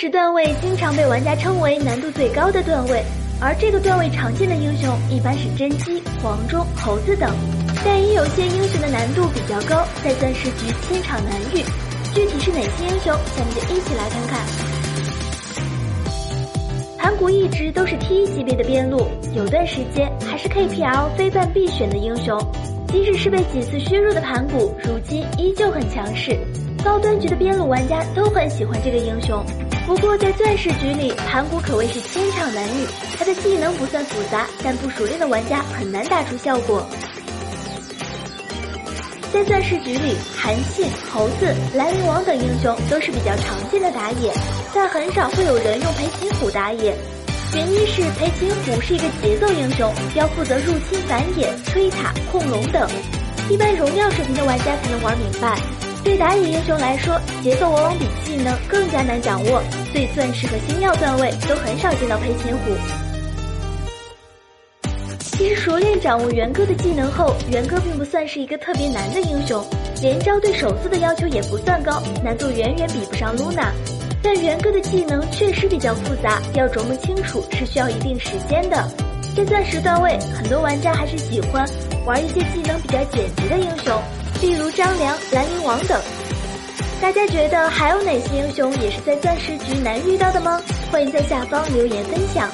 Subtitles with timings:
[0.00, 3.02] 石段位经常被玩家称为难度最高的段位，
[3.40, 7.34] 而这个段位常见的英雄一般是甄姬、黄忠、猴子等，
[7.84, 11.64] 但也有些英雄的难度比较高，在钻石局千场难遇。
[12.14, 14.38] 具体是哪些英雄，咱们就一起来看看。
[16.96, 19.04] 盘古一直都是 T 一级别的边路，
[19.34, 22.40] 有段时间还是 KPL 非办必选的英雄。
[22.86, 26.38] 即使是被几次削弱的盘古，如今依旧很强势。
[26.84, 29.44] 高端局的边路玩家都很喜欢这个英雄。
[29.88, 32.86] 不过在钻石局里，盘古可谓是千场难遇。
[33.16, 36.86] 他的技能不算复杂，但不熟练的玩家很难打出效果。
[39.32, 44.30] 在钻石局里，韩信、猴子、兰陵王等英雄都是比较常见的打野，
[44.74, 46.94] 但很少会有人用裴擒虎打野。
[47.54, 52.86] 原因是裴擒虎是一个节奏英雄，要负责入侵反野、推塔、控龙等，
[53.48, 55.58] 一般荣耀水平的玩家才能玩明白。
[56.08, 62.74] 对打野英雄来说，节奏往往比技能更加难掌握，所以钻石和星耀段位都很少见到裴擒虎。
[65.20, 69.62] 其实熟练掌握元歌的技能后，元歌并不算是一个特别难的英雄，
[70.00, 73.70] 连招对手速的要求也不算高，难度远远比不上露娜。
[74.22, 78.82] 但元歌的技能确实比较复杂，要琢磨清楚是需要一定时间的。
[79.36, 81.68] 在钻石段位，很多玩家还是喜欢
[82.06, 83.94] 玩一些技能比较简洁的英雄，
[84.40, 86.00] 例如张良、兰陵王等。
[87.00, 90.60] 大家觉得还有哪些英雄也是在钻石局难遇到的吗？
[90.90, 92.50] 欢迎在下方留言分享。